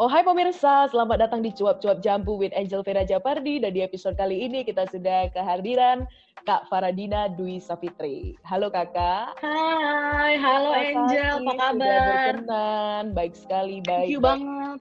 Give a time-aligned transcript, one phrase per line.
[0.00, 4.16] Oh hai pemirsa, selamat datang di Cuap-Cuap Jambu with Angel Vera Japardi dan di episode
[4.16, 6.08] kali ini kita sudah kehadiran
[6.40, 8.32] Kak Faradina Dwi Safitri.
[8.40, 9.36] Halo kakak.
[9.36, 12.00] Hai, halo Angel, apa sudah kabar?
[12.08, 14.08] berkenan, baik sekali, baik.
[14.08, 14.40] Thank you baik.
[14.40, 14.78] banget.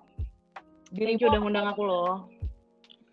[0.90, 2.16] Dirimu Thank you udah ngundang aku loh.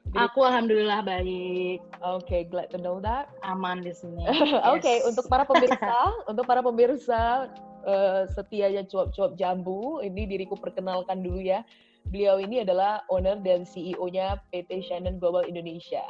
[0.07, 3.27] Diri- Aku alhamdulillah baik, Oke, glad to know that.
[3.43, 4.23] aman di sini.
[4.70, 5.11] Oke, Yes.
[5.11, 5.91] untuk para pemirsa,
[6.30, 7.50] untuk para pemirsa
[7.82, 11.66] eh, setianya cuap-cuap jambu, ini diriku perkenalkan dulu ya.
[12.11, 16.06] Beliau ini adalah owner dan CEO-nya PT Shannon Global Indonesia.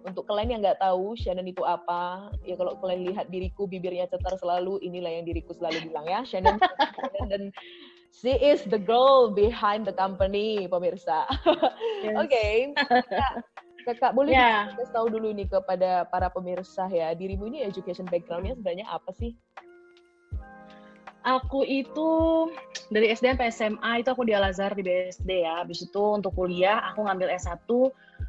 [0.00, 4.32] Untuk kalian yang nggak tahu Shannon itu apa, ya kalau kalian lihat diriku bibirnya cetar
[4.40, 6.56] selalu, inilah yang diriku selalu bilang ya, Shannon.
[6.56, 7.42] Shannon dan
[8.16, 11.28] she is the girl behind the company, pemirsa.
[12.00, 12.16] Yes.
[12.24, 12.44] Oke,
[13.12, 13.32] Kak,
[13.84, 18.56] kakak boleh Ya, kasih tahu dulu nih kepada para pemirsa ya, dirimu ini education background-nya
[18.56, 19.36] sebenarnya apa sih?
[21.24, 22.08] Aku itu
[22.88, 25.62] dari SD sampai SMA itu aku di Al Azhar di BSD ya.
[25.64, 27.68] Habis itu untuk kuliah aku ngambil S1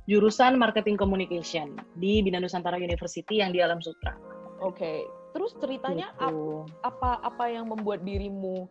[0.09, 4.15] jurusan Marketing Communication di Bina Nusantara University yang di Alam Sutra.
[4.61, 6.67] Oke, terus ceritanya Gitu.
[6.85, 8.67] apa apa yang membuat dirimu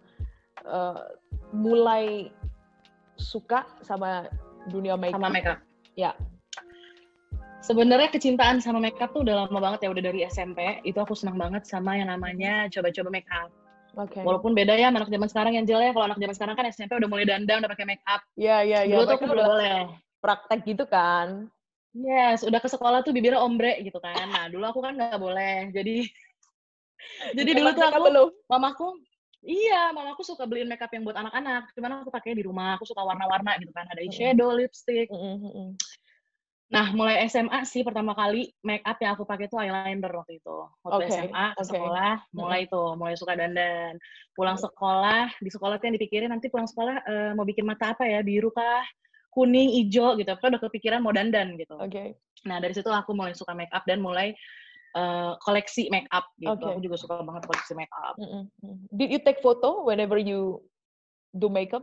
[0.63, 1.03] eh,
[1.51, 2.31] mulai
[3.17, 4.29] suka sama
[4.69, 5.19] dunia makeup?
[5.19, 5.59] sama makeup.
[5.97, 6.13] Ya.
[7.61, 10.81] Sebenarnya kecintaan sama makeup tuh udah lama banget ya, udah dari SMP.
[10.81, 13.53] Itu aku senang banget sama yang namanya coba-coba makeup.
[14.01, 14.21] Oke.
[14.25, 15.93] Walaupun beda ya anak zaman sekarang yang jelas ya.
[15.93, 18.21] Kalau anak zaman sekarang kan SMP udah mulai dandan, udah pakai makeup.
[18.39, 18.97] Ya ya ya.
[18.97, 19.81] Dulu tuh aku udah boleh.
[20.21, 21.49] praktek gitu kan?
[21.97, 24.29] Yes, udah ke sekolah tuh bibirnya ombre gitu kan.
[24.31, 25.73] Nah, dulu aku kan nggak boleh.
[25.75, 26.07] Jadi
[27.37, 28.29] jadi dulu tuh aku belum.
[28.49, 28.89] mamaku
[29.41, 31.73] Iya, mamaku suka beliin makeup yang buat anak-anak.
[31.73, 32.77] Cuman aku pakai di rumah.
[32.77, 33.89] Aku suka warna-warna gitu kan.
[33.89, 35.09] Ada eyeshadow, lipstick.
[35.09, 35.71] Mm, mm, mm.
[36.71, 40.59] Nah, mulai SMA sih pertama kali make up yang aku pakai itu eyeliner waktu itu.
[40.87, 43.99] Waktu Oke, SMA ke sekolah, mulai itu, mulai suka dandan.
[44.39, 48.07] Pulang sekolah, di sekolah tuh yang dipikirin nanti pulang sekolah eh, mau bikin mata apa
[48.07, 48.87] ya, biru kah,
[49.35, 50.31] kuning, hijau gitu.
[50.39, 51.75] Kan udah kepikiran mau dandan gitu.
[51.75, 52.23] Oke.
[52.47, 54.31] Nah, dari situ aku mulai suka make up dan mulai
[54.95, 56.55] eh, koleksi make up gitu.
[56.55, 56.79] Oke.
[56.79, 58.15] Aku juga suka banget koleksi make up.
[58.15, 58.77] Mm, mm, mm.
[58.95, 60.63] Did you take photo whenever you
[61.35, 61.83] do makeup?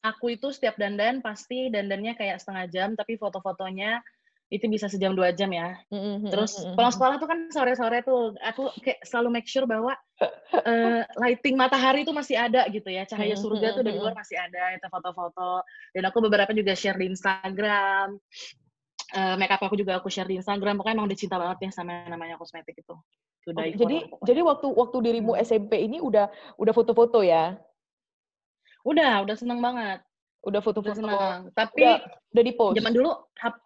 [0.00, 4.00] Aku itu setiap dandan pasti dandannya kayak setengah jam, tapi foto-fotonya
[4.52, 5.80] itu bisa sejam dua jam ya.
[6.28, 9.96] Terus pulang sekolah tuh kan sore-sore tuh aku kayak selalu make sure bahwa
[10.60, 13.08] eh, lighting matahari itu masih ada gitu ya.
[13.08, 15.64] Cahaya surga tuh dari luar masih ada itu foto-foto.
[15.96, 18.20] Dan aku beberapa juga share di Instagram.
[19.12, 20.76] Eh, makeup aku juga aku share di Instagram.
[20.76, 22.96] Pokoknya emang udah cinta banget ya sama namanya kosmetik itu.
[23.42, 25.42] For jadi jadi waktu waktu dirimu Hmm.
[25.42, 26.30] SMP ini udah
[26.60, 27.58] udah foto-foto ya?
[28.82, 30.02] Udah, udah seneng banget.
[30.42, 30.98] Udah foto-foto.
[30.98, 31.50] seneng.
[31.54, 31.96] Tapi Udah
[32.34, 32.74] udah di post.
[32.78, 33.62] zaman dulu hap-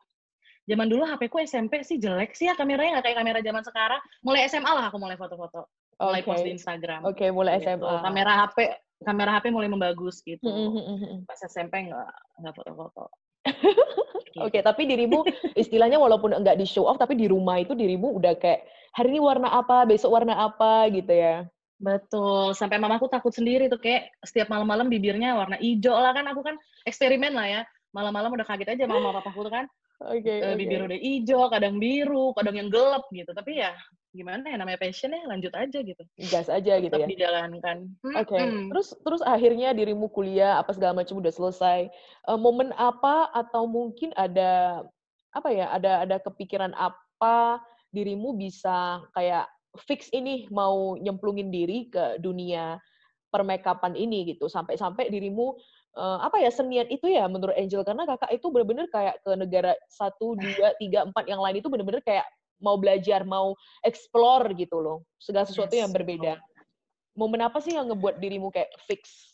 [0.66, 4.00] zaman dulu HP ku SMP sih jelek sih ya kameranya nggak kayak kamera zaman sekarang.
[4.20, 5.70] Mulai SMA lah aku mulai foto-foto.
[5.96, 6.28] Mulai Oke.
[6.28, 7.00] post di Instagram.
[7.08, 7.80] Oke, mulai gitu.
[7.80, 8.04] SMA.
[8.04, 8.58] Kamera HP
[9.04, 10.44] kamera HP mulai membagus gitu.
[10.44, 11.18] Mm, mm, mm, mm.
[11.24, 12.08] Pas SMP nggak
[12.44, 13.08] nggak foto-foto.
[14.44, 15.24] Oke, tapi dirimu
[15.56, 19.20] istilahnya walaupun enggak di show off, tapi di rumah itu dirimu udah kayak hari ini
[19.22, 21.48] warna apa, besok warna apa gitu ya.
[21.76, 22.56] Betul.
[22.56, 26.56] Sampai mamaku takut sendiri tuh kayak setiap malam-malam bibirnya warna hijau lah kan aku kan
[26.88, 27.60] eksperimen lah ya.
[27.92, 29.66] Malam-malam udah kaget aja mama papaku tuh kan
[29.96, 30.60] Oke, eh, oke.
[30.60, 33.32] bibir udah hijau, kadang biru, kadang yang gelap gitu.
[33.32, 33.72] Tapi ya
[34.12, 36.02] gimana ya namanya passion ya lanjut aja gitu.
[36.28, 37.08] Gas aja gitu Tetap ya.
[37.08, 37.76] dijalankan.
[38.12, 38.68] Oke, Mm-mm.
[38.72, 41.88] terus terus akhirnya dirimu kuliah apa segala macam udah selesai.
[42.28, 44.84] Eh, momen apa atau mungkin ada
[45.32, 45.72] apa ya?
[45.72, 49.48] Ada ada kepikiran apa dirimu bisa kayak
[49.84, 52.80] fix ini mau nyemplungin diri ke dunia
[53.30, 54.48] permakeupan ini gitu.
[54.48, 55.56] Sampai-sampai dirimu
[55.96, 59.72] eh, apa ya seniat itu ya menurut Angel karena kakak itu bener-bener kayak ke negara
[59.92, 62.24] satu dua tiga empat yang lain itu bener-bener kayak
[62.56, 63.52] mau belajar mau
[63.84, 66.40] explore gitu loh segala sesuatu Yes, yang berbeda
[67.16, 69.32] momen apa sih yang ngebuat dirimu kayak fix?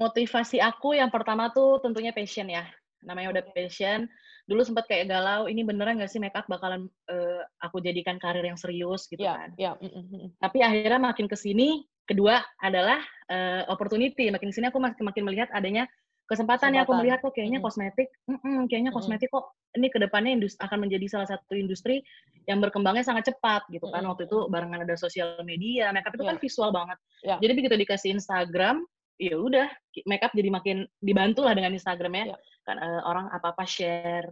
[0.00, 2.64] Motivasi aku yang pertama tuh tentunya passion ya.
[3.04, 4.08] Namanya udah passion.
[4.46, 8.46] Dulu sempat kayak galau, ini beneran gak sih make up bakalan eh, aku jadikan karir
[8.46, 9.50] yang serius gitu Ya, kan.
[9.58, 9.72] ya.
[9.74, 10.28] mm, mm, mm.
[10.38, 14.30] Tapi akhirnya makin ke sini, kedua adalah eh, opportunity.
[14.30, 15.90] Makin ke sini aku makin makin melihat adanya
[16.30, 16.86] kesempatan ya.
[16.86, 16.98] Aku Kesempatan.
[17.02, 21.28] melihat kok kayaknya kosmetik, mm-mm, kayaknya kosmetik kok ini ke depannya indus- akan menjadi salah
[21.30, 22.02] satu industri
[22.46, 24.06] yang berkembangnya sangat cepat gitu kan.
[24.06, 24.14] Mm-mm.
[24.14, 26.42] Waktu itu barengan ada sosial media, makeup itu kan Ya.
[26.42, 26.98] visual banget.
[27.26, 27.36] Ya.
[27.42, 28.86] Jadi begitu dikasih Instagram,
[29.16, 29.68] ya udah
[30.04, 32.36] makeup jadi makin dibantu lah dengan Instagramnya.
[32.36, 32.38] Ya.
[32.66, 34.28] Kan eh, orang apa-apa share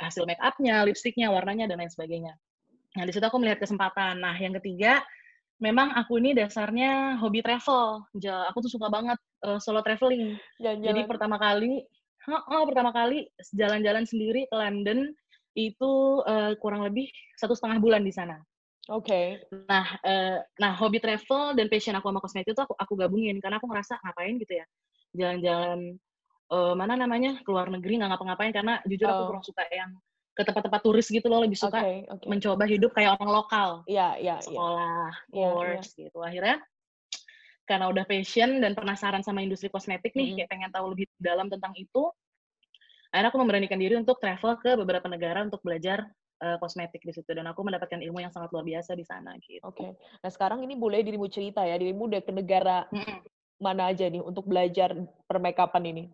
[0.00, 2.34] hasil make upnya, lipstiknya, warnanya dan lain sebagainya.
[2.94, 4.18] Nah di situ aku melihat kesempatan.
[4.22, 5.02] Nah yang ketiga
[5.62, 8.06] memang aku ini dasarnya hobi travel.
[8.50, 10.34] Aku tuh suka banget eh, solo traveling.
[10.58, 11.06] Jadi Jalan-jalan.
[11.10, 11.84] pertama kali,
[12.28, 15.12] oh, pertama kali jalan-jalan sendiri ke London
[15.54, 15.92] itu
[16.26, 17.06] eh, kurang lebih
[17.38, 18.38] satu setengah bulan di sana.
[18.88, 19.44] Oke.
[19.68, 23.58] Nah, eee, nah hobi travel dan passion aku sama kosmetik itu aku aku gabungin karena
[23.60, 24.66] aku ngerasa ngapain gitu ya,
[25.16, 25.78] jalan-jalan,
[26.52, 29.46] eee, mana namanya, ke luar negeri nggak ngapa-ngapain karena jujur aku kurang Oh.
[29.46, 29.90] suka yang
[30.36, 32.30] ke tempat-tempat turis gitu loh, lebih suka Oke oke.
[32.30, 33.70] mencoba hidup kayak orang lokal.
[33.90, 34.62] Iya iya iya.
[34.62, 35.78] Sekolah, Iya iya.
[35.78, 36.18] course, gitu.
[36.24, 36.62] Akhirnya
[37.68, 40.38] karena udah passion dan penasaran sama industri kosmetik nih, Mhm.
[40.38, 42.12] kayak pengen tahu lebih dalam tentang itu,
[43.12, 46.08] akhirnya aku memberanikan diri untuk travel ke beberapa negara untuk belajar,
[46.44, 49.64] eee, kosmetik di situ dan aku mendapatkan ilmu yang sangat luar biasa di sana, gitu.
[49.64, 49.96] Oke.
[50.20, 52.84] Nah sekarang ini boleh dirimu cerita ya, dirimu udah ke negara
[53.62, 54.92] mana aja nih untuk belajar
[55.30, 56.04] per-make-up-an ini?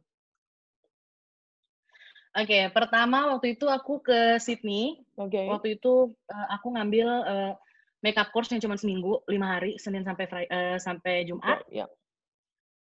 [2.38, 5.02] Oke, pertama waktu itu aku ke Sydney.
[5.18, 5.50] Oke.
[5.50, 7.50] Waktu itu, eee, aku ngambil, eee,
[8.06, 11.58] makeup course yang cuman seminggu, 5 hari, Senin sampai eee, sampai Jumat.
[11.66, 11.86] Iya iya.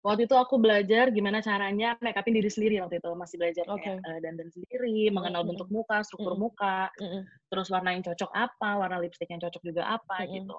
[0.07, 3.99] Waktu itu aku belajar gimana caranya make up-in diri sendiri waktu itu, masih belajar kayak,
[3.99, 4.07] Oke.
[4.07, 5.51] eee, dandan sendiri, mengenal mhm.
[5.51, 6.43] bentuk muka, struktur Mhm.
[6.47, 7.21] muka, Mhm.
[7.51, 10.31] terus warna yang cocok apa, warna lipstik yang cocok juga apa, Mhm.
[10.31, 10.57] gitu.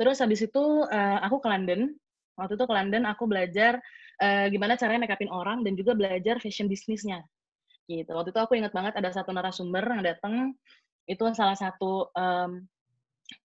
[0.00, 1.80] Terus habis itu, eee, aku ke London.
[2.40, 3.80] Waktu itu ke London aku belajar,
[4.22, 7.24] eee, gimana caranya make up-in orang dan juga belajar fashion bisnisnya,
[7.90, 8.10] gitu.
[8.14, 10.56] Waktu itu aku inget banget ada satu narasumber yang dateng,
[11.08, 12.68] itu salah satu, mmm,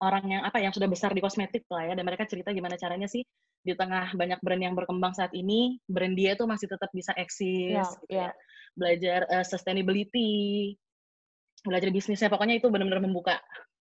[0.04, 3.08] orang yang, apa, yang sudah besar di kosmetik lah ya, dan mereka cerita gimana caranya
[3.10, 3.24] sih
[3.68, 7.84] di tengah banyak brand yang berkembang saat ini, brand dia tuh masih tetap bisa eksis,
[8.08, 8.32] gitu iya.
[8.32, 8.34] ya.
[8.72, 10.32] Belajar, eee, sustainability,
[11.68, 13.36] belajar bisnisnya, pokoknya itu bener-bener membuka,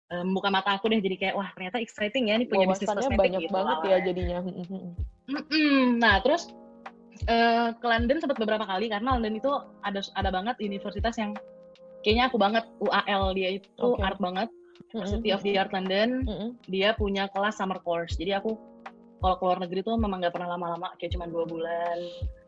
[0.07, 3.19] eee, membuka mata aku deh, jadi kayak, wah ternyata exciting ya nih punya bisnis kosmetik
[3.19, 4.38] banyak gitu banget ya jadinya.
[4.39, 4.91] Mhm mhm.
[5.24, 5.86] Mhm.
[6.00, 6.47] Nah terus,
[7.27, 9.51] eee, ke London sempet beberapa kali karena London itu
[9.83, 11.36] ada ada banget universitas yang
[12.03, 14.03] kayaknya aku banget, UAL dia itu Oke.
[14.03, 14.47] art banget,
[14.91, 15.45] University of mhm.
[15.47, 16.50] the Art London, Mhm.
[16.68, 18.13] dia punya kelas summer course.
[18.19, 18.59] Jadi aku
[19.24, 21.98] kalau ke luar negeri tuh memang nggak pernah lama-lama, kayak cuman 2 bulan.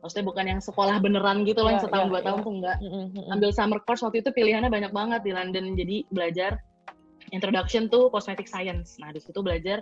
[0.04, 2.26] Maksudnya bukan yang sekolah beneran gitu loh, Iya yang iya setahun, 2 iya.
[2.28, 2.78] tahun tuh enggak.
[2.84, 3.32] Mhm.
[3.32, 6.52] Ambil summer course waktu itu pilihannya banyak banget di London, jadi belajar
[7.32, 9.00] introduction to cosmetic science.
[9.00, 9.80] Nah, di situ belajar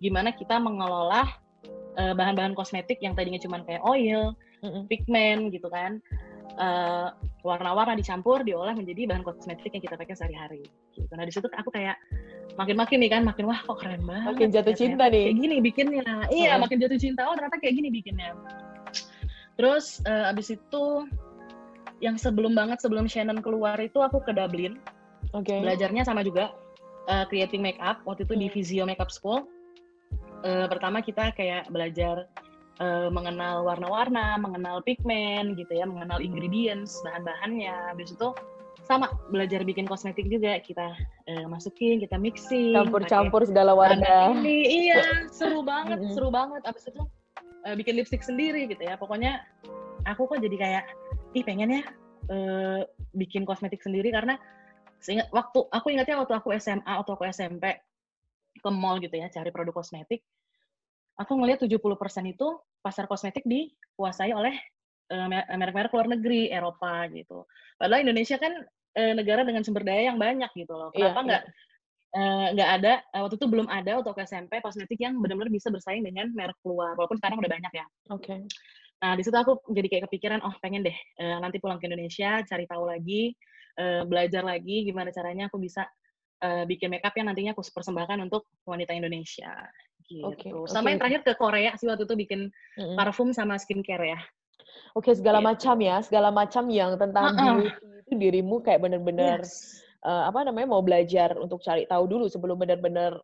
[0.00, 1.28] gimana kita mengelola,
[2.00, 4.32] eee, bahan-bahan kosmetik yang tadinya cuman kayak oil,
[4.64, 4.88] Mhm.
[4.88, 6.00] pigmen gitu kan,
[6.58, 7.08] eee,
[7.44, 10.62] warna-warna dicampur, diolah menjadi bahan kosmetik yang kita pakai sehari-hari,
[10.96, 11.12] gitu.
[11.16, 11.96] Nah, di situ aku kayak
[12.54, 15.24] makin-makin nih kan, makin, wah kok keren banget Makin jatuh ya, cinta ternyata nih.
[15.26, 16.06] kayak gini bikinnya.
[16.30, 16.60] Iya, Heeh.
[16.62, 18.30] makin jatuh cinta, oh ternyata kayak gini bikinnya.
[19.58, 20.84] Terus, eee, abis itu
[22.02, 24.78] yang sebelum banget, sebelum Shannon keluar itu aku ke Dublin.
[25.34, 25.62] Oke.
[25.62, 26.50] Belajarnya sama juga,
[27.10, 28.54] eee, creating makeup, waktu itu di Mhm.
[28.54, 29.46] Visio Makeup School.
[30.44, 32.28] Eee, pertama kita kayak belajar,
[32.80, 37.94] eee, mengenal warna-warna, mengenal pigmen gitu ya, mengenal ingredients, bahan-bahannya.
[37.94, 38.28] Habis itu
[38.84, 40.92] sama, belajar bikin kosmetik juga, kita,
[41.30, 44.34] eee, masukin, kita mixing, Campur-campur segala warna.
[44.34, 46.12] ini iya, seru banget Mhm.
[46.12, 46.62] seru banget.
[46.68, 47.02] Abis itu,
[47.64, 49.00] eee, bikin lipstik sendiri gitu ya.
[49.00, 49.40] Pokoknya
[50.04, 50.84] aku kok jadi kayak,
[51.32, 51.82] ih pengen ya,
[52.28, 52.80] eee,
[53.16, 54.36] bikin kosmetik sendiri karena
[55.00, 57.64] seingat waktu aku ingatnya waktu aku SMA, waktu aku SMP,
[58.60, 60.24] ke mall gitu ya, cari produk kosmetik,
[61.20, 64.54] aku ngelihat 70% itu pasar kosmetik dikuasai oleh,
[65.30, 67.44] me merek-merek luar negeri, Eropa gitu.
[67.80, 68.52] Padahal Indonesia kan,
[68.98, 70.90] eee, negara dengan sumber daya yang banyak gitu loh.
[70.94, 71.24] Iya Kenapa iya.
[71.28, 71.42] nggak,
[72.16, 76.02] eee, nggak ada, eee, waktu itu belum ada aku SMP kosmetik yang bener-bener bisa bersaing
[76.06, 77.86] dengan merek luar, walaupun sekarang udah banyak ya.
[78.12, 78.36] Oke.
[79.04, 82.40] Nah, di situ aku jadi kayak kepikiran, oh pengen deh, eee, nanti pulang ke Indonesia,
[82.46, 83.32] cari tahu lagi,
[83.78, 85.86] eee, belajar lagi gimana caranya aku bisa,
[86.68, 89.64] bikin makeup yang nantinya aku persembahkan untuk wanita Indonesia,
[90.22, 90.66] Oke gitu.
[90.70, 91.02] Sama yang oke.
[91.02, 92.40] terakhir ke Korea sih waktu itu bikin
[92.76, 92.98] Mhm.
[92.98, 94.20] parfum sama skincare ya.
[94.96, 95.82] Oke, segala macam Gitu.
[95.82, 97.74] ya, segala macam yang tentang beauty
[98.06, 99.84] itu dirimu kayak bener-bener, Yes.
[100.06, 103.18] eee, apa namanya, mau belajar untuk cari tahu dulu sebelum bener-bener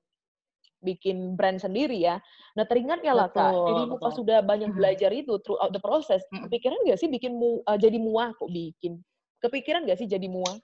[0.82, 2.18] bikin brand sendiri ya.
[2.58, 3.54] Nah, teringat nggak lah Kak,
[4.02, 4.14] pas betul.
[4.14, 6.50] sudah banyak belajar itu throughout the process, Mhm.
[6.50, 9.02] kepikiran nggak sih bikin mu eee, jadi MUA kok bikin?
[9.42, 10.62] Kepikiran nggak sih jadi MUA?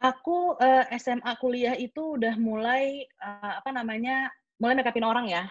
[0.00, 4.28] Aku, eee, SMA kuliah itu udah mulai, eee, apa namanya,
[4.60, 5.44] mulai make up-in orang ya.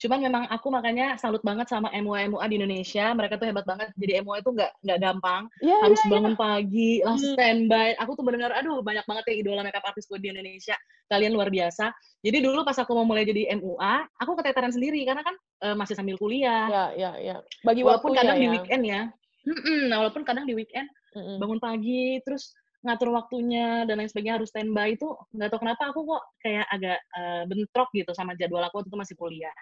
[0.00, 3.92] Cuman memang aku makanya salut banget sama MUA-MUA di Indonesia, mereka tuh hebat banget.
[4.00, 6.08] Jadi MUA itu nggak nggak gampang, Iya harus iya.
[6.08, 7.36] bangun pagi, langsung Mmm.
[7.36, 7.88] standby.
[8.00, 10.72] Aku tuh bener-bener, aduh banyak banget ya idola makeup artist gue di Indonesia,
[11.12, 11.92] kalian luar biasa.
[12.24, 13.94] Jadi dulu pas aku mau mulai jadi MUA,
[14.24, 15.36] aku keteteran sendiri karena kan,
[15.68, 16.64] eee, masih sambil kuliah.
[16.72, 17.36] Iya iya iya.
[17.60, 18.52] Bagi Walaupun kadang di ya?
[18.56, 19.02] weekend ya
[19.40, 21.40] mhm, nah walaupun kadang di weekend Mhm.
[21.42, 22.52] bangun pagi, terus
[22.84, 25.06] ngatur waktunya dan lain sebagainya, harus standby itu
[25.36, 28.98] nggak tahu kenapa aku kok kayak agak, eee, bentrok gitu sama jadwal aku waktu itu
[29.00, 29.54] masih kuliah.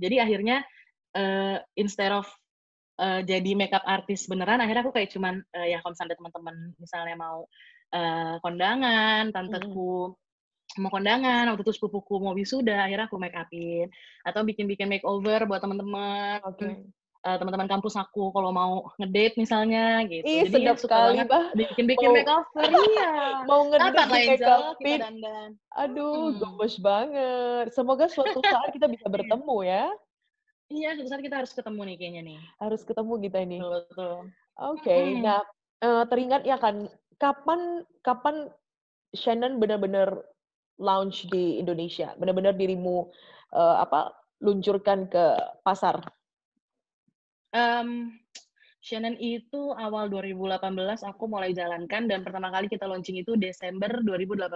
[0.00, 0.56] Jadi akhirnya,
[1.16, 2.26] eee, instead of,
[3.00, 6.56] eee, jadi makeup artist beneran, akhirnya aku kayak cuman, eee, ya kalau misalnya ada teman-teman
[6.82, 7.38] misalnya mau,
[7.94, 10.14] eee, kondangan, tanteku
[10.80, 13.88] mau kondangan, waktu itu sepupuku mau wisuda, akhirnya aku make up-in.
[14.26, 16.40] Atau bikin-bikin makeover buat teman-teman.
[16.46, 16.94] Oke.
[17.24, 20.24] Uh, teman-teman kampus aku kalau mau ngedate misalnya gitu.
[20.28, 21.50] Ih, Jadi sedap sekali, bah.
[21.56, 22.62] Bikin-bikin mau, makeover,
[22.92, 23.12] iya.
[23.48, 24.54] Mau ngedate di make kita
[25.00, 25.50] dandan.
[25.80, 26.38] Aduh, hmm.
[26.38, 27.66] gemes banget.
[27.72, 29.84] Semoga suatu saat kita bisa bertemu ya.
[30.68, 32.38] Iya, suatu saat kita harus ketemu nih kayaknya nih.
[32.60, 33.58] Harus ketemu kita ini.
[33.60, 34.28] Betul.
[34.54, 35.02] Oke, okay.
[35.18, 35.20] hmm.
[35.26, 35.40] nah
[35.82, 36.86] uh, teringat ya kan
[37.18, 38.52] kapan kapan
[39.14, 40.22] Shannon benar-benar
[40.78, 43.10] launch di Indonesia, benar-benar dirimu
[43.54, 45.24] uh, apa luncurkan ke
[45.62, 46.02] pasar?
[47.54, 48.18] Um,
[48.84, 50.60] Shannon itu awal 2018
[51.08, 54.52] aku mulai jalankan dan pertama kali kita launching itu Desember 2018.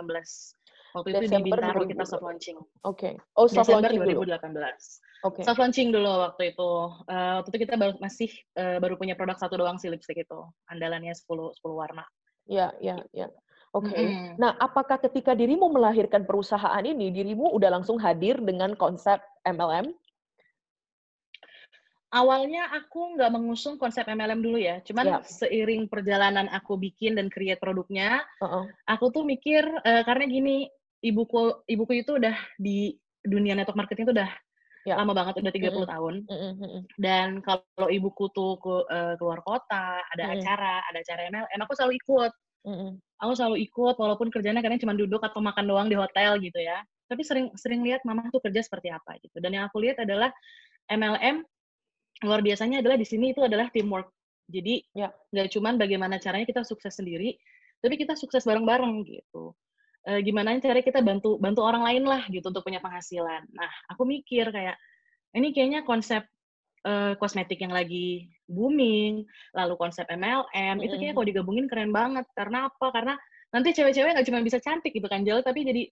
[0.92, 2.58] Waktu itu Desember di Bintaro kita soft launching.
[2.84, 3.14] Oke.
[3.14, 3.14] Okay.
[3.38, 4.52] Oh, soft Desember launching 2018.
[5.24, 5.40] Oke.
[5.40, 5.42] Okay.
[5.48, 6.70] Soft launching dulu waktu itu.
[7.08, 10.40] Uh, waktu itu kita baru masih uh, baru punya produk satu doang sih lipstick itu.
[10.68, 12.04] Andalannya 10 10 warna.
[12.44, 13.32] Ya, ya, ya.
[13.72, 13.92] Oke.
[13.92, 14.04] Okay.
[14.04, 14.32] Mm -hmm.
[14.40, 19.92] Nah, apakah ketika dirimu melahirkan perusahaan ini, dirimu udah langsung hadir dengan konsep MLM?
[22.08, 25.20] Awalnya aku nggak mengusung konsep MLM dulu ya, cuman yeah.
[25.20, 28.64] seiring perjalanan aku bikin dan create produknya, uh -uh.
[28.88, 30.72] aku tuh mikir uh, karena gini,
[31.04, 34.32] ibuku ibuku itu udah di dunia network marketing itu udah
[34.88, 34.96] yeah.
[34.96, 35.84] lama banget, udah 30 mm -hmm.
[35.84, 36.14] tahun.
[36.24, 36.80] Mm -hmm.
[36.96, 40.36] Dan kalau ibuku tuh ke, uh, keluar kota, ada mm -hmm.
[40.40, 42.32] acara, ada acara MLM, aku selalu ikut.
[42.64, 42.90] Mm -hmm.
[43.20, 46.80] Aku selalu ikut walaupun kerjanya kadang cuma duduk atau makan doang di hotel gitu ya.
[47.04, 49.44] Tapi sering sering lihat mama tuh kerja seperti apa gitu.
[49.44, 50.32] Dan yang aku lihat adalah
[50.88, 51.44] MLM
[52.24, 54.10] luar biasanya adalah di sini itu adalah teamwork.
[54.48, 55.12] Jadi ya.
[55.12, 57.36] nggak cuman bagaimana caranya kita sukses sendiri,
[57.84, 59.52] tapi kita sukses bareng-bareng gitu.
[60.08, 63.44] E, gimana caranya kita bantu bantu orang lain lah gitu untuk punya penghasilan.
[63.52, 64.80] Nah, aku mikir kayak
[65.36, 66.24] ini kayaknya konsep
[66.88, 70.84] uh, kosmetik yang lagi booming, lalu konsep MLM, mm-hmm.
[70.88, 72.24] itu kayaknya kalau digabungin keren banget.
[72.32, 72.86] Karena apa?
[72.88, 73.14] Karena
[73.52, 75.84] nanti cewek-cewek nggak cuma bisa cantik gitu kan, Jel, tapi jadi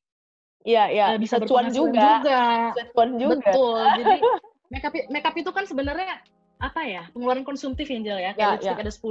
[0.67, 2.19] Iya, iya, uh, bisa cuan juga.
[2.27, 2.43] juga.
[2.91, 3.39] cuan juga.
[3.39, 3.81] Betul.
[4.03, 4.19] Jadi
[4.73, 6.21] makeup makeup itu kan sebenarnya
[6.57, 8.81] apa ya pengeluaran konsumtif ya Jel ya kayak ya, ya.
[8.81, 9.05] ada 10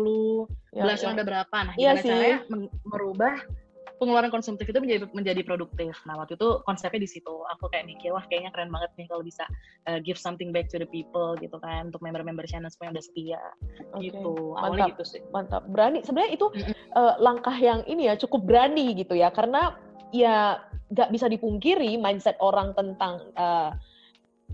[0.73, 1.09] ya, ya.
[1.13, 2.39] ada berapa nah iya gimana ya caranya
[2.81, 3.35] merubah
[3.95, 5.95] pengeluaran konsumtif itu menjadi menjadi produktif.
[6.03, 7.31] Nah waktu itu konsepnya di situ.
[7.57, 9.43] Aku kayak mikir wah kayaknya keren banget nih kalau bisa
[9.87, 13.05] uh, give something back to the people gitu kan untuk member-member channel semua yang udah
[13.05, 13.41] setia
[13.95, 14.11] okay.
[14.11, 14.55] gitu.
[14.59, 15.21] Awalnya mantap, gitu sih.
[15.31, 15.63] Mantap.
[15.71, 15.99] Berani.
[16.03, 16.47] Sebenarnya itu
[16.95, 19.79] uh, langkah yang ini ya cukup berani gitu ya karena
[20.13, 20.59] ya
[20.93, 23.73] nggak bisa dipungkiri mindset orang tentang uh,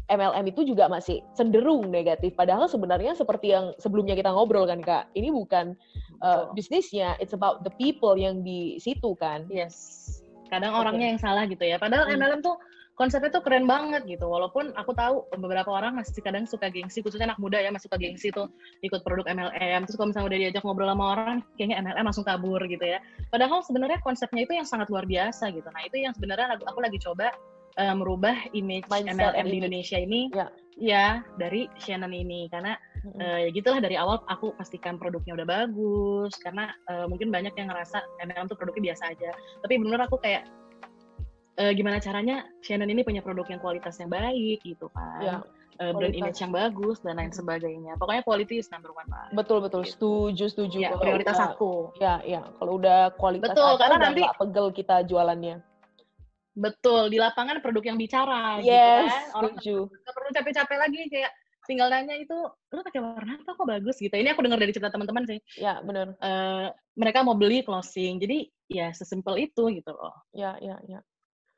[0.10, 2.34] MLM itu juga masih cenderung negatif.
[2.34, 5.78] Padahal sebenarnya seperti yang sebelumnya kita ngobrol kan kak, ini bukan
[6.26, 9.46] uh, bisnisnya, it's about the people yang di situ kan.
[9.52, 10.08] Yes.
[10.50, 10.82] Kadang okay.
[10.84, 11.80] orangnya yang salah gitu ya.
[11.80, 12.18] Padahal hmm.
[12.20, 12.60] MLM tuh
[13.00, 14.28] konsepnya tuh keren banget gitu.
[14.28, 17.98] Walaupun aku tahu beberapa orang masih kadang suka gengsi, khususnya anak muda ya masih suka
[17.98, 18.52] gengsi tuh
[18.84, 19.88] ikut produk MLM.
[19.88, 23.00] Terus kalau misalnya udah diajak ngobrol sama orang, kayaknya MLM langsung kabur gitu ya.
[23.32, 25.66] Padahal sebenarnya konsepnya itu yang sangat luar biasa gitu.
[25.72, 27.32] Nah itu yang sebenarnya aku lagi coba
[27.78, 30.48] uh, merubah image Mindset MLM di Indonesia ini ya.
[30.76, 31.06] ya
[31.38, 33.20] dari Shannon ini karena mm-hmm.
[33.22, 37.72] uh, ya gitulah dari awal aku pastikan produknya udah bagus karena uh, mungkin banyak yang
[37.72, 39.32] ngerasa MLM tuh produknya biasa aja
[39.64, 40.48] tapi benar aku kayak
[41.62, 45.38] uh, gimana caranya Shannon ini punya produk yang kualitas yang baik gitu kan ya.
[45.82, 47.98] Uh, brand image yang bagus dan lain sebagainya.
[47.98, 49.34] Pokoknya quality is number one lah.
[49.34, 50.30] Betul betul, gitu.
[50.30, 50.78] setuju setuju.
[50.78, 51.90] Ya, prioritas udah, aku.
[51.98, 55.71] Ya ya, kalau udah kualitas betul, karena nanti pegel kita jualannya.
[56.52, 59.24] Betul, di lapangan produk yang bicara gitu yes, gitu kan.
[59.40, 61.32] Orang nggak perlu capek-capek lagi kayak
[61.70, 62.36] tinggal nanya itu
[62.74, 64.12] lu pakai warna apa kok bagus gitu.
[64.12, 65.40] Ini aku dengar dari cerita teman-teman sih.
[65.56, 66.18] Ya, benar.
[66.20, 68.20] Uh, mereka mau beli closing.
[68.20, 70.12] Jadi ya sesimpel itu gitu loh.
[70.36, 71.00] Ya, ya, ya.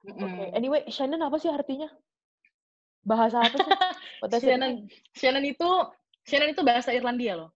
[0.05, 0.13] Mm.
[0.13, 0.29] Oke.
[0.29, 0.47] Okay.
[0.53, 1.89] Anyway, Shannon apa sih artinya?
[3.01, 3.55] Bahasa apa
[4.38, 4.45] sih?
[4.53, 4.85] Shannon,
[5.17, 5.69] Shannon itu
[6.27, 7.50] Shannon itu bahasa Irlandia loh.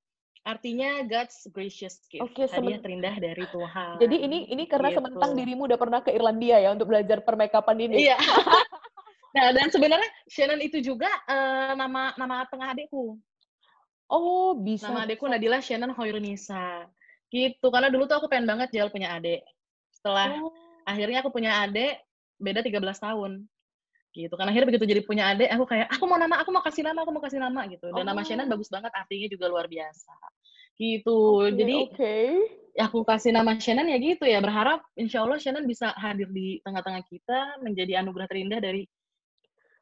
[0.48, 4.00] Artinya God's gracious gift, okay, hadiah terindah dari Tuhan.
[4.00, 5.04] Jadi ini ini karena gitu.
[5.04, 8.08] sementang dirimu udah pernah ke Irlandia ya untuk belajar permakeupan ini.
[8.08, 8.16] Iya.
[9.36, 13.20] nah dan sebenarnya Shannon itu juga uh, nama nama tengah adikku.
[14.08, 14.88] Oh bisa.
[14.88, 16.88] Nama adikku Nadila Shannon Hoirunisa.
[17.28, 19.44] Gitu karena dulu tuh aku pengen banget jual punya adik.
[19.92, 20.56] Setelah oh.
[20.88, 22.00] akhirnya aku punya adik
[22.40, 23.44] beda 13 tahun
[24.18, 26.82] gitu kan akhirnya begitu jadi punya adik aku kayak aku mau nama aku mau kasih
[26.82, 28.08] nama aku mau kasih nama gitu dan oh.
[28.08, 30.14] nama Shannon bagus banget artinya juga luar biasa
[30.78, 32.26] gitu okay, jadi okay.
[32.78, 36.62] ya aku kasih nama Shannon ya gitu ya berharap insya Allah Shannon bisa hadir di
[36.62, 38.86] tengah-tengah kita menjadi anugerah terindah dari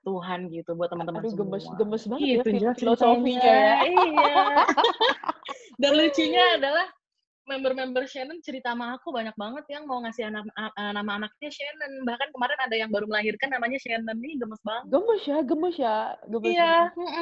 [0.05, 1.39] Tuhan gitu buat teman-teman semua.
[1.41, 3.75] gemes gemes banget gitu, ya filosofinya ya.
[3.89, 4.43] Iya.
[5.81, 6.87] Dan lucunya adalah
[7.45, 12.03] member-member Shannon cerita sama aku banyak banget yang mau ngasih uh, nama anaknya Shannon.
[12.03, 14.83] Bahkan kemarin ada yang baru melahirkan namanya Shannon nih, gemes banget.
[14.89, 16.49] Gemes ya, gemes ya, gemes.
[16.51, 16.73] Iya.
[16.89, 17.13] Ya.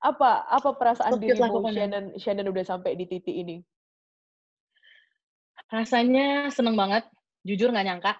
[0.00, 3.60] Apa apa perasaan Stupid dirimu Shannon Shannon udah sampai di titik ini?
[5.66, 7.04] Rasanya seneng banget,
[7.42, 8.12] jujur nggak nyangka,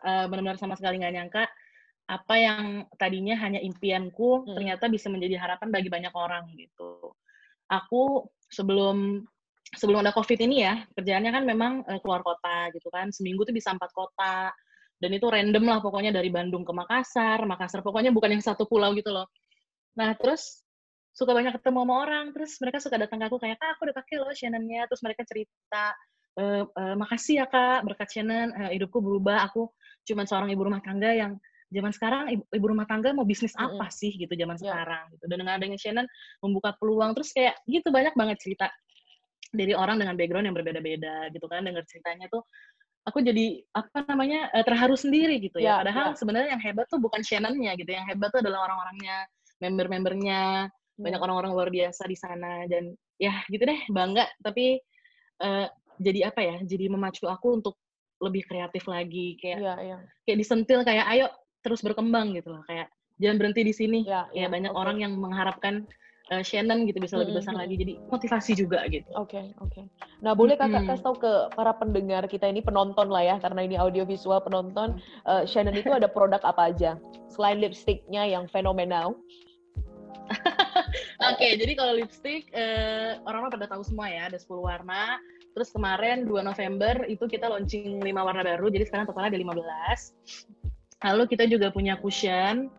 [0.00, 1.44] uh, benar-benar sama sekali nggak nyangka
[2.10, 2.64] apa yang
[2.98, 4.58] tadinya hanya impianku hmm.
[4.58, 7.14] ternyata bisa menjadi harapan bagi banyak orang gitu
[7.70, 9.24] aku sebelum
[9.72, 13.08] sebelum ada COVID ini ya, kerjaannya kan memang uh, keluar kota gitu kan.
[13.08, 14.52] Seminggu tuh bisa empat kota.
[15.02, 18.94] Dan itu random lah pokoknya dari Bandung ke Makassar, Makassar pokoknya bukan yang satu pulau
[18.94, 19.26] gitu loh.
[19.98, 20.62] Nah, terus
[21.12, 23.96] suka banyak ketemu sama orang, terus mereka suka datang ke aku kayak, kak aku udah
[23.98, 25.84] pakai loh Shannon-nya, terus mereka cerita,
[26.38, 29.68] e, e, makasih ya kak, berkat Shannon, e, hidupku berubah, aku
[30.08, 31.36] cuma seorang ibu rumah tangga yang
[31.72, 33.96] zaman sekarang ibu, ibu rumah tangga mau bisnis apa mm -hmm.
[33.96, 34.64] sih gitu zaman yeah.
[34.64, 35.24] sekarang gitu.
[35.28, 36.06] Dan dengan adanya Shannon
[36.44, 38.68] membuka peluang terus kayak gitu banyak banget cerita
[39.52, 42.40] dari orang dengan background yang berbeda-beda gitu kan dengar ceritanya tuh
[43.08, 45.66] aku jadi apa namanya terharu sendiri gitu ya.
[45.66, 46.18] Yeah, Padahal yeah.
[46.18, 49.26] sebenarnya yang hebat tuh bukan Shannonnya gitu, yang hebat tuh adalah orang-orangnya,
[49.58, 51.02] member-membernya, hmm.
[51.02, 54.26] banyak orang-orang luar biasa di sana dan ya gitu deh bangga.
[54.42, 54.78] Tapi
[55.42, 55.66] uh,
[55.98, 56.56] jadi apa ya?
[56.62, 57.74] Jadi memacu aku untuk
[58.22, 60.00] lebih kreatif lagi kayak yeah, yeah.
[60.22, 61.26] kayak disentil kayak ayo
[61.66, 62.86] terus berkembang gitu loh kayak
[63.18, 64.00] jangan berhenti di sini.
[64.06, 64.78] Yeah, ya yeah, banyak okay.
[64.78, 65.90] orang yang mengharapkan
[66.32, 67.68] uh, Shannon gitu bisa lebih besar mm -hmm.
[67.68, 69.06] lagi jadi motivasi juga gitu.
[69.12, 69.68] Oke okay, oke.
[69.68, 69.84] Okay.
[70.24, 70.88] Nah boleh kakak mm -hmm.
[70.96, 74.96] kasih tahu ke para pendengar kita ini penonton lah ya karena ini audiovisual penonton
[75.28, 76.96] uh, Shannon itu ada produk apa aja
[77.28, 79.20] selain lipsticknya yang fenomenal.
[81.28, 85.20] Oke, okay, jadi kalau lipstick uh, orang-orang pada tahu semua ya, ada 10 warna.
[85.52, 91.02] Terus kemarin 2 November itu kita launching 5 warna baru, jadi sekarang totalnya ada 15.
[91.02, 92.72] Lalu kita juga punya cushion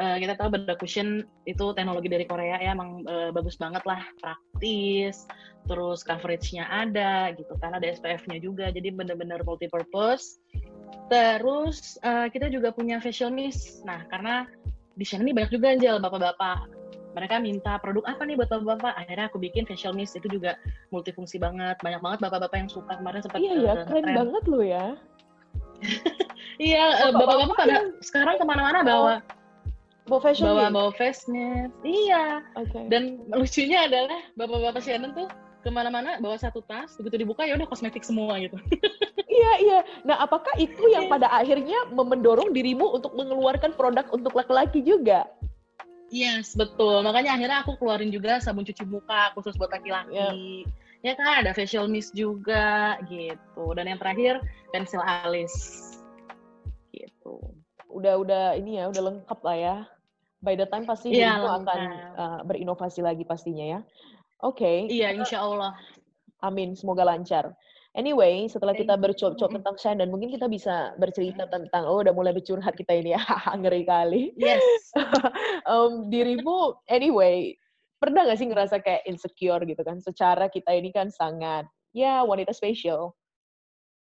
[0.00, 4.00] uh, kita tahu bedak cushion itu teknologi dari Korea ya emang uh, bagus banget lah
[4.24, 5.28] praktis
[5.68, 10.40] terus coveragenya ada gitu kan ada SPF-nya juga jadi benar-benar multi purpose
[11.12, 14.48] terus uh, kita juga punya facial mist nah karena
[15.00, 16.68] di sini banyak juga Angel bapak-bapak.
[17.16, 18.92] Mereka minta produk apa nih buat bapak-bapak?
[19.00, 20.60] Akhirnya aku bikin facial mist itu juga
[20.92, 21.80] multifungsi banget.
[21.80, 23.00] Banyak banget bapak-bapak yang suka.
[23.00, 24.18] Kemarin sempat iya ya keren trend.
[24.20, 24.86] banget loh ya.
[26.60, 29.14] Iya bapak-bapak pada sekarang ke mana-mana bawa
[30.08, 32.88] bawa fashion bawa bawa fashionnya iya okay.
[32.88, 35.28] dan lucunya adalah bapak-bapak Shannon tuh
[35.60, 38.56] ke mana-mana bawa satu tas begitu dibuka ya udah kosmetik semua gitu
[39.28, 39.78] iya iya
[40.08, 41.12] nah apakah itu yang iya.
[41.12, 45.28] pada akhirnya mendorong dirimu untuk mengeluarkan produk untuk laki-laki juga
[46.10, 47.06] Yes, betul.
[47.06, 50.18] Makanya akhirnya aku keluarin juga sabun cuci muka khusus buat laki-laki.
[50.18, 50.34] Yeah.
[51.06, 53.64] Ya kan, ada facial mist juga gitu.
[53.78, 54.42] Dan yang terakhir
[54.74, 55.54] pensil alis.
[56.90, 57.38] Gitu.
[57.90, 59.76] Udah udah ini ya, udah lengkap lah ya
[60.40, 61.80] by the time pasti yeah, itu akan
[62.16, 63.80] uh, berinovasi lagi pastinya ya.
[64.40, 64.64] Oke.
[64.64, 64.76] Okay.
[64.88, 65.76] Iya, insya Allah.
[66.40, 67.52] Amin, semoga lancar.
[67.92, 72.78] Anyway, setelah kita bercocok tentang Shannon, mungkin kita bisa bercerita tentang, oh udah mulai bercurhat
[72.78, 73.20] kita ini ya,
[73.60, 74.22] ngeri kali.
[74.40, 74.62] Yes.
[75.70, 77.52] um, dirimu, anyway,
[78.00, 80.00] pernah gak sih ngerasa kayak insecure gitu kan?
[80.00, 83.12] Secara kita ini kan sangat, ya wanita spesial.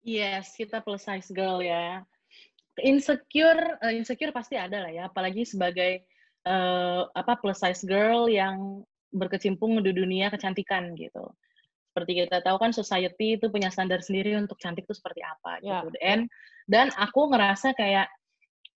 [0.05, 2.03] Yes, kita plus size girl ya.
[2.83, 6.05] Insecure, uh, insecure pasti ada lah ya, apalagi sebagai
[6.45, 11.33] uh, apa plus size girl yang berkecimpung di dunia kecantikan gitu.
[11.91, 15.81] Seperti kita tahu kan society itu punya standar sendiri untuk cantik itu seperti apa yeah.
[15.81, 15.89] gitu.
[15.97, 16.19] Dan
[16.69, 18.07] dan aku ngerasa kayak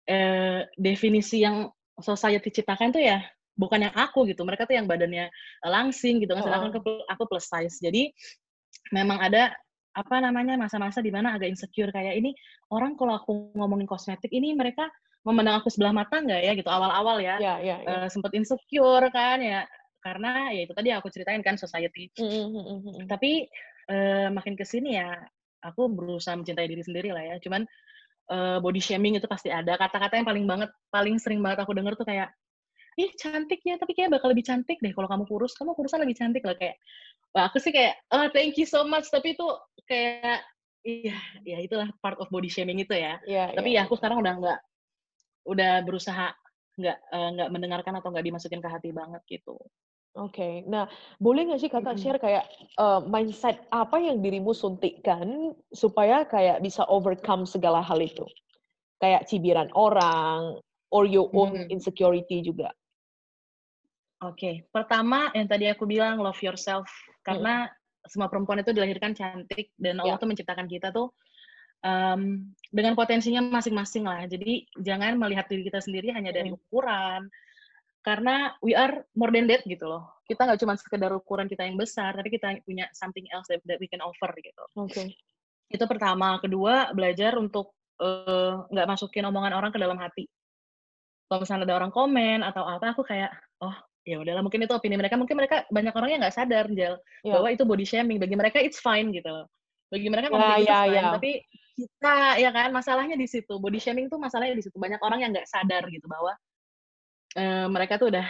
[0.09, 1.69] uh, definisi yang
[2.01, 3.21] society ciptakan tuh ya
[3.53, 4.41] bukan yang aku gitu.
[4.41, 5.29] Mereka tuh yang badannya
[5.61, 6.33] langsing gitu.
[6.33, 6.41] Kan.
[6.41, 7.05] Sedangkan oh.
[7.05, 7.77] aku plus size.
[7.77, 8.09] Jadi
[8.89, 9.53] memang ada
[9.91, 12.31] apa namanya masa-masa di mana agak insecure kayak ini
[12.71, 14.87] orang kalau aku ngomongin kosmetik ini mereka
[15.27, 17.91] memandang aku sebelah mata nggak ya gitu awal-awal ya, ya, ya, ya.
[18.05, 19.67] Uh, sempet insecure kan ya
[20.01, 23.05] karena ya itu tadi aku ceritain kan society mm -hmm.
[23.05, 23.45] tapi
[23.91, 25.13] uh, makin ke sini ya
[25.61, 27.61] aku berusaha mencintai diri sendiri lah ya cuman
[28.33, 31.93] uh, body shaming itu pasti ada kata-kata yang paling banget paling sering banget aku denger
[31.93, 32.33] tuh kayak
[32.99, 36.19] ih cantik ya tapi kayak bakal lebih cantik deh kalau kamu kurus kamu kurusan lebih
[36.19, 36.75] cantik lah kayak
[37.31, 39.47] wah aku sih kayak oh thank you so much tapi itu
[39.87, 40.43] kayak
[40.83, 43.85] iya ya itulah part of body shaming itu ya, yeah, tapi yeah.
[43.85, 44.59] ya aku sekarang udah nggak
[45.45, 46.33] udah berusaha
[46.77, 49.57] nggak uh, nggak mendengarkan atau nggak dimasukin ke hati banget gitu.
[50.11, 50.53] Oke, okay.
[50.67, 50.91] nah
[51.23, 52.43] boleh nggak sih kakak share kayak
[52.75, 58.27] uh, mindset apa yang dirimu suntikkan supaya kayak bisa overcome segala hal itu,
[58.99, 60.59] kayak cibiran orang,
[60.91, 61.71] or your own hmm.
[61.71, 62.75] insecurity juga.
[64.21, 64.55] Oke, okay.
[64.69, 66.85] pertama yang tadi aku bilang love yourself
[67.25, 68.05] karena hmm.
[68.05, 70.21] semua perempuan itu dilahirkan cantik dan Allah yeah.
[70.21, 71.09] tuh menciptakan kita tuh
[71.81, 74.29] um, dengan potensinya masing-masing lah.
[74.29, 76.57] Jadi jangan melihat diri kita sendiri hanya dari hmm.
[76.57, 77.33] ukuran,
[78.05, 80.21] karena we are more than that gitu loh.
[80.25, 83.81] Kita nggak cuma sekedar ukuran kita yang besar, tapi kita punya something else that, that
[83.81, 84.63] we can offer gitu.
[84.77, 84.89] Oke.
[84.89, 85.07] Okay.
[85.69, 86.37] Itu pertama.
[86.37, 90.25] Kedua, belajar untuk eh, nggak uh, masukin omongan orang ke dalam hati.
[91.25, 93.31] Kalau misalnya ada orang komen atau apa, aku kayak,
[93.63, 95.15] oh ya udahlah mungkin itu opini mereka.
[95.17, 97.33] Mungkin mereka banyak orang yang nggak sadar, Jel, yeah.
[97.37, 98.17] bahwa itu body shaming.
[98.17, 99.45] Bagi mereka it's fine gitu loh.
[99.91, 101.11] Bagi mereka yeah, yeah, fine, yeah.
[101.13, 101.31] tapi
[101.81, 105.31] kita ya kan masalahnya di situ body shaming tuh masalahnya di situ banyak orang yang
[105.33, 106.35] nggak sadar gitu bahwa
[107.39, 108.27] uh, mereka tuh udah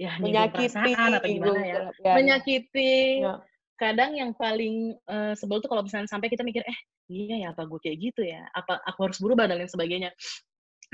[0.00, 3.36] ya menyakiti perasaan atau gimana ya, ya menyakiti ya.
[3.76, 6.78] kadang yang paling uh, sebel tuh kalau misalnya sampai kita mikir eh
[7.12, 10.10] iya ya apa gue kayak gitu ya apa aku harus berubah dan lain sebagainya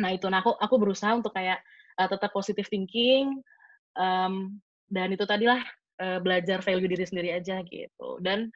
[0.02, 1.62] nah itu nah aku aku berusaha untuk kayak
[2.02, 3.40] uh, tetap positive thinking
[3.96, 4.56] um,
[4.92, 5.60] dan itu tadilah
[6.00, 8.48] uh, belajar value diri sendiri aja gitu dan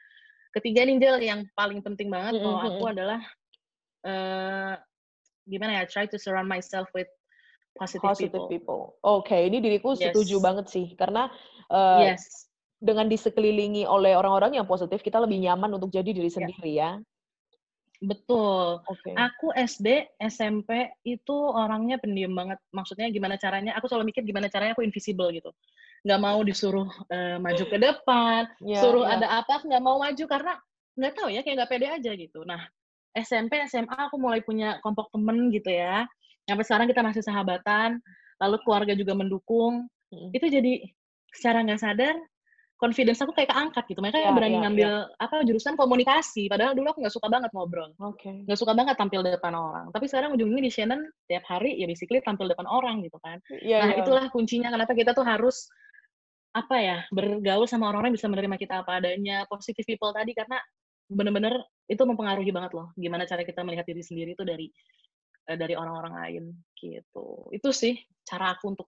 [0.55, 2.45] ketiga ninjel yang paling penting banget mm -hmm.
[2.47, 3.21] kalau aku adalah
[4.07, 4.73] uh,
[5.49, 7.09] gimana ya try to surround myself with
[7.75, 8.51] positive, positive people.
[8.51, 8.81] people.
[9.03, 10.11] Oke, okay, ini diriku yes.
[10.11, 11.31] setuju banget sih karena
[11.71, 12.51] uh, yes.
[12.77, 16.35] dengan disekelilingi oleh orang-orang yang positif kita lebih nyaman untuk jadi diri ya.
[16.35, 16.93] sendiri yeah.
[16.99, 17.05] ya.
[18.01, 18.81] Betul.
[18.81, 19.13] Okay.
[19.13, 22.57] Aku SD, SMP itu orangnya pendiam banget.
[22.73, 23.77] Maksudnya gimana caranya?
[23.77, 25.53] Aku selalu mikir gimana caranya aku invisible gitu.
[26.01, 29.21] Nggak mau disuruh uh, maju ke depan, yeah, suruh yeah.
[29.21, 30.57] ada apa, nggak mau maju karena
[30.97, 32.41] nggak tahu ya kayak nggak pede aja gitu.
[32.41, 32.65] Nah
[33.13, 36.09] SMP, SMA aku mulai punya kelompok temen gitu ya.
[36.49, 38.01] Sampai sekarang kita masih sahabatan,
[38.41, 39.85] lalu keluarga juga mendukung.
[40.09, 40.33] Hmm.
[40.33, 40.89] Itu jadi
[41.29, 42.17] secara nggak sadar
[42.81, 44.01] confidence aku kayak keangkat gitu.
[44.01, 45.23] Mereka yeah, berani yeah, ngambil yeah.
[45.23, 46.49] apa jurusan komunikasi.
[46.49, 47.93] Padahal dulu aku nggak suka banget ngobrol.
[48.17, 48.41] Okay.
[48.49, 49.93] Nggak suka banget tampil depan orang.
[49.93, 53.37] Tapi sekarang ujungnya di Shannon tiap hari ya basically tampil depan orang gitu kan.
[53.61, 54.01] Yeah, nah yeah.
[54.01, 55.69] itulah kuncinya kenapa kita tuh harus
[56.51, 60.59] apa ya bergaul sama orang-orang yang bisa menerima kita apa adanya positive people tadi karena
[61.07, 64.67] bener-bener itu mempengaruhi banget loh gimana cara kita melihat diri sendiri itu dari
[65.47, 66.43] eh, dari orang-orang lain
[66.75, 67.95] gitu itu sih
[68.27, 68.87] cara aku untuk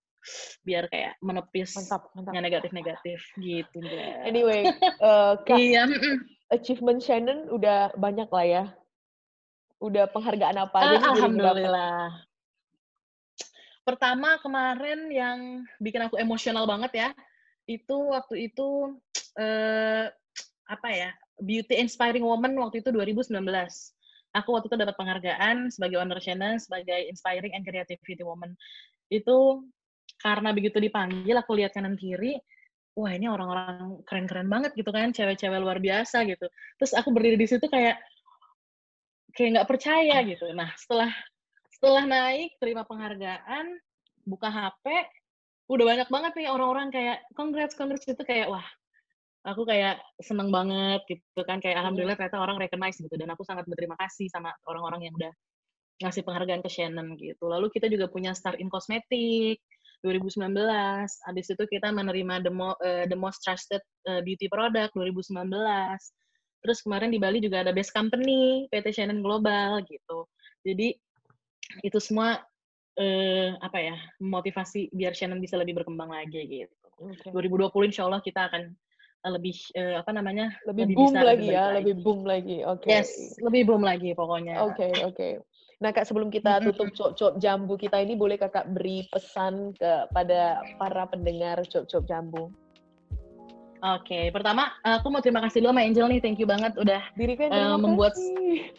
[0.64, 2.34] biar kayak menepis mantap, mantap.
[2.34, 4.24] yang negatif-negatif gitu deh.
[4.24, 4.68] Anyway,
[5.04, 5.84] uh, Kak, iya.
[6.52, 8.64] achievement Shannon udah banyak lah ya.
[9.84, 10.98] Udah penghargaan apa aja?
[11.04, 12.04] Uh, Alhamdulillah.
[13.84, 15.40] Pertama kemarin yang
[15.84, 17.10] bikin aku emosional banget ya,
[17.68, 18.96] itu waktu itu
[19.36, 20.08] uh,
[20.72, 21.12] apa ya
[21.44, 23.36] Beauty Inspiring Woman waktu itu 2019.
[24.34, 28.56] Aku waktu itu dapat penghargaan sebagai owner Shannon sebagai Inspiring and Creativity Woman.
[29.12, 29.68] Itu
[30.21, 32.38] karena begitu dipanggil aku lihat kanan kiri
[32.93, 36.45] wah ini orang-orang keren-keren banget gitu kan cewek-cewek luar biasa gitu.
[36.78, 37.97] Terus aku berdiri di situ kayak
[39.34, 40.45] kayak nggak percaya gitu.
[40.54, 41.10] Nah setelah
[41.73, 43.65] setelah naik terima penghargaan
[44.30, 44.86] buka HP
[45.73, 48.06] udah banyak banget nih orang-orang kayak congrats congrats.
[48.06, 48.65] Itu kayak wah
[49.43, 53.15] aku kayak seneng banget gitu kan kayak alhamdulillah ternyata orang recognize gitu.
[53.17, 55.34] Dan aku sangat berterima kasih sama orang-orang yang udah
[56.06, 57.49] ngasih penghargaan ke Shannon gitu.
[57.49, 59.58] Lalu kita juga punya Star in Cosmetic
[60.04, 60.52] 2019.
[61.24, 65.32] Habis itu kita menerima the, mo, uh, the most trusted uh, beauty product 2019.
[66.63, 70.28] Terus kemarin di Bali juga ada Best Company, PT Shannon Global gitu.
[70.63, 70.96] Jadi
[71.84, 72.39] itu semua
[73.00, 76.88] uh, apa ya motivasi biar Shannon bisa lebih berkembang lagi gitu.
[77.04, 77.32] Okay.
[77.36, 78.72] 2020 Insya Allah kita akan
[79.24, 81.76] lebih uh, apa namanya lebih, lebih boom bisa, lagi lebih ya, lagi.
[81.80, 82.58] lebih boom lagi.
[82.68, 82.80] Oke.
[82.84, 82.92] Okay.
[82.92, 84.56] Yes, lebih boom lagi pokoknya.
[84.68, 85.16] Oke okay, oke.
[85.16, 85.32] Okay.
[85.84, 91.04] Nah kak sebelum kita tutup cok-cok jambu kita ini boleh kakak beri pesan kepada para
[91.12, 92.48] pendengar cok-cok jambu.
[93.84, 94.26] Oke, okay.
[94.32, 97.76] pertama aku mau terima kasih dulu sama Angel nih, thank you banget udah Dirikan, uh,
[97.76, 98.15] membuat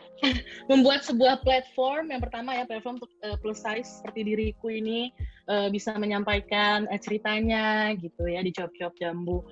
[0.73, 5.13] membuat sebuah platform yang pertama ya platform untuk uh, plus size seperti diriku ini
[5.53, 9.45] uh, bisa menyampaikan uh, ceritanya gitu ya di cok-cok jambu.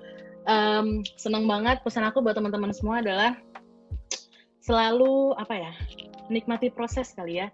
[0.49, 3.37] Um, senang banget pesan aku buat teman-teman semua adalah
[4.65, 5.73] selalu apa ya
[6.33, 7.49] nikmati proses kali ya.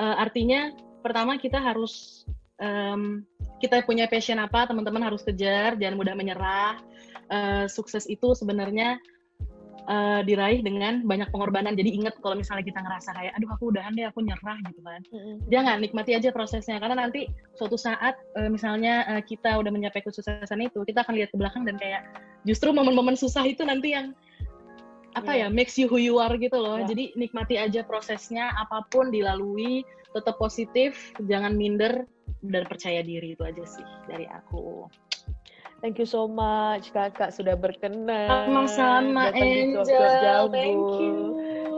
[0.00, 0.72] Uh, artinya
[1.04, 2.24] pertama kita harus
[2.56, 3.22] um,
[3.60, 6.80] kita punya passion apa teman-teman harus kejar, jangan mudah menyerah.
[7.32, 9.00] Uh, sukses itu sebenarnya
[9.88, 11.74] uh, diraih dengan banyak pengorbanan.
[11.74, 15.00] Jadi ingat kalau misalnya kita ngerasa kayak, aduh aku udahan deh, aku nyerah gitu kan.
[15.10, 15.36] Mm-hmm.
[15.48, 20.60] Jangan nikmati aja prosesnya karena nanti suatu saat uh, misalnya uh, kita udah mencapai kesuksesan
[20.60, 22.06] itu, kita akan lihat ke belakang dan kayak
[22.46, 24.12] justru momen-momen susah itu nanti yang
[25.12, 25.48] apa yeah.
[25.48, 26.80] ya makes you who you are gitu loh.
[26.80, 26.88] Yeah.
[26.88, 32.08] Jadi nikmati aja prosesnya apa pun dilalui, tetap positif, jangan minder
[32.42, 34.88] dan percaya diri itu aja sih dari aku.
[35.82, 38.30] Thank you so much kakak sudah berkenan.
[38.30, 40.46] Sama-sama Angel.
[40.54, 41.16] Thank you.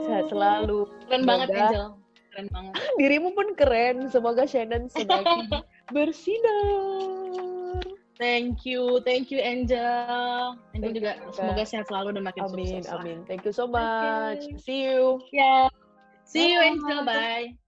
[0.05, 0.85] Sehat selalu.
[1.09, 1.85] Keren Semoga banget Angel.
[2.29, 2.73] Keren banget.
[3.01, 4.05] Dirimu pun keren.
[4.13, 5.49] Semoga Shannon semakin
[5.95, 7.24] bersinar.
[8.15, 10.55] Thank you, thank you Angel.
[10.71, 12.87] Angel thank juga you, semoga sehat selalu dan makin amin, sukses.
[12.87, 13.17] Amin, amin.
[13.27, 14.39] Thank you so much.
[14.39, 14.55] Okay.
[14.63, 15.19] See you.
[15.35, 15.67] Yeah.
[16.23, 16.51] See bye.
[16.55, 16.99] you Angel.
[17.03, 17.59] Bye.